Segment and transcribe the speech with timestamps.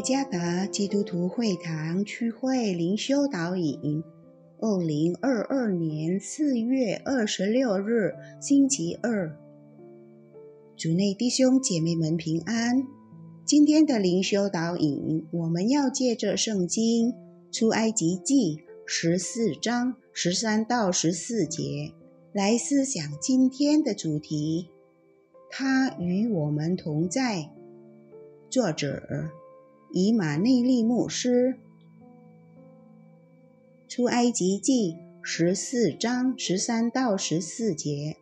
[0.00, 4.02] 耶加达基督徒会堂区会灵修导引，
[4.58, 9.36] 二零二二年四月二十六日星期二，
[10.74, 12.82] 主内弟兄姐妹们平安。
[13.44, 17.12] 今天的灵修导引，我们要借着圣经
[17.52, 21.92] 出埃及记十四章十三到十四节
[22.32, 24.70] 来思想今天的主题。
[25.50, 27.50] 他与我们同在。
[28.48, 29.02] 作者。
[29.92, 31.56] 以马内利牧师，
[33.88, 38.16] 出埃及记十四章十三到十四节，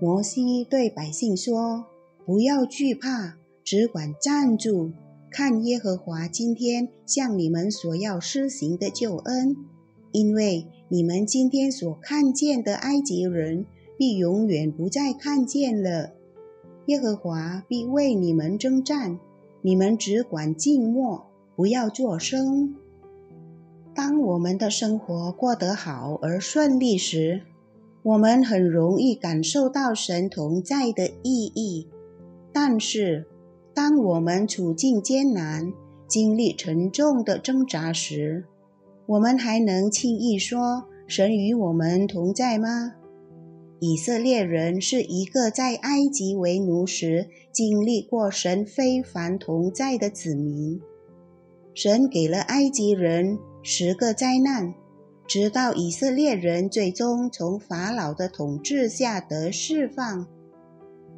[0.00, 1.84] 摩西对百姓说
[2.24, 4.92] ：“不要惧怕，只管站住，
[5.30, 9.54] 看耶和华今天向你们所要施行的救恩，
[10.12, 13.66] 因为你们今天所看见的埃及人，
[13.98, 16.14] 必永远不再看见了。
[16.86, 19.20] 耶和华必为你们征战。”
[19.66, 21.24] 你们只管静默，
[21.56, 22.74] 不要作声。
[23.94, 27.40] 当我们的生活过得好而顺利时，
[28.02, 31.88] 我们很容易感受到神同在的意义。
[32.52, 33.24] 但是，
[33.72, 35.72] 当我们处境艰难、
[36.06, 38.44] 经历沉重的挣扎时，
[39.06, 42.96] 我们还能轻易说神与我们同在吗？
[43.86, 50.80] 以色列人是一个在埃及为奴时经历过神非凡同在的子民。
[51.74, 54.72] 神给了埃及人十个灾难，
[55.26, 60.26] 直到以色列人最终从法老的统治下得释放。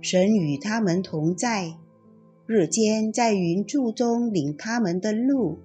[0.00, 1.76] 神与他们同在，
[2.44, 5.60] 日间在云柱中领他们的路，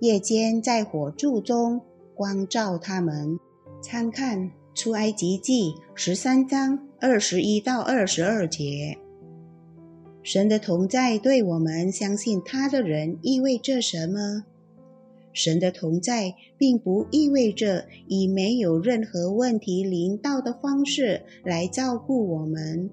[0.00, 1.82] 夜间在火柱中
[2.16, 3.38] 光照他们。
[3.80, 4.50] 参看。
[4.74, 8.96] 出埃及记十三章二十一到二十二节，
[10.22, 14.44] 神的同在对我们相信他的人意味着什么？
[15.34, 22.88] 神的同在并不意味着以没有任何问题临到的方式来照顾我们。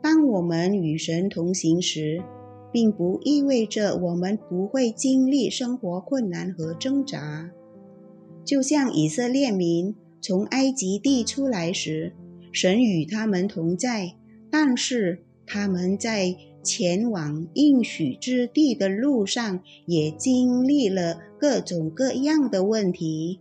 [0.00, 2.22] 当我们与神同行时，
[2.72, 7.50] 并不意味着我们不会经历生活困难和挣扎，
[8.44, 9.96] 就像以色列民。
[10.22, 12.14] 从埃及地出来时，
[12.52, 14.14] 神与他们同在；
[14.50, 23.40] 但是他们在前往应许之地的路上，也经历了各种各样的问题。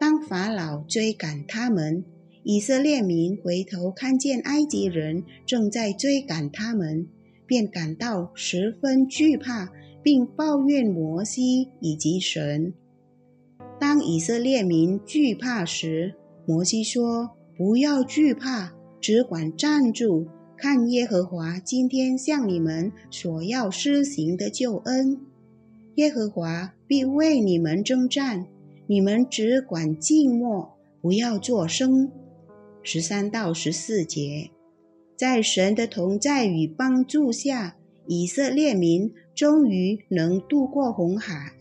[0.00, 2.04] 当法老追赶他们，
[2.42, 7.06] 以色列民回头看见埃及人正在追赶他们，
[7.46, 9.70] 便感到十分惧怕，
[10.02, 12.72] 并抱怨摩西以及神。
[14.08, 16.14] 以色列民惧怕时，
[16.46, 20.26] 摩西说：“不要惧怕，只管站住，
[20.56, 25.20] 看耶和华今天向你们所要施行的救恩。
[25.96, 28.46] 耶和华必为你们征战，
[28.86, 30.70] 你们只管静默，
[31.02, 32.10] 不要作声。”
[32.82, 34.48] 十三到十四节，
[35.18, 37.76] 在神的同在与帮助下，
[38.06, 41.52] 以色列民终于能渡过红海。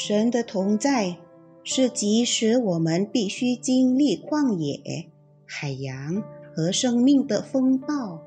[0.00, 1.16] 神的同在
[1.64, 5.08] 是即使我们必须经历旷野、
[5.44, 6.22] 海洋
[6.54, 8.22] 和生命的风暴，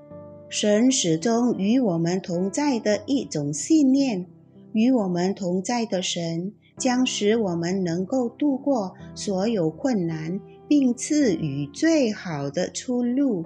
[0.49, 4.25] 神始终与我们同在的一种信念。
[4.73, 13.45] 与我们同在的神将使我们能够度过所有困难，并赐予最好的出路。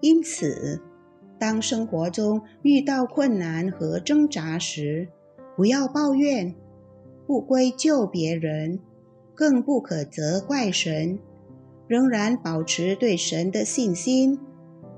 [0.00, 0.82] 因此，
[1.38, 5.06] 当生活中遇到困难和挣扎时，
[5.56, 6.52] 不要抱怨。
[7.26, 8.78] 不归咎别人，
[9.34, 11.18] 更不可责怪神，
[11.86, 14.38] 仍然保持对神的信心。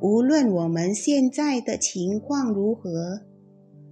[0.00, 3.20] 无论我们现在的情况如何，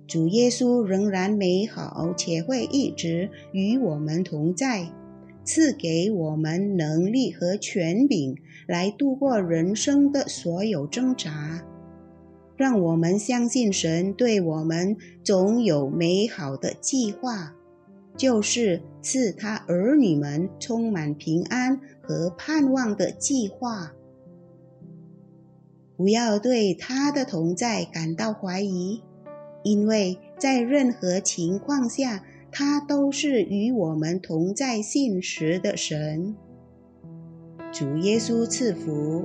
[0.06, 4.92] 主耶稣仍然美好，且会一直与我们同在，
[5.44, 11.64] 赐给我们能力和权柄来度过人生的所有挣扎。
[12.56, 17.54] 让我们相信神对我们总有美好的计划。
[18.16, 23.92] 就是赐他儿女们充满平安和盼望的计划。
[25.96, 29.02] 不要对他的同在感到怀疑，
[29.62, 36.34] 因为在任何情况下，他都是与我们同在信实的神。
[37.72, 39.24] 主耶稣赐福。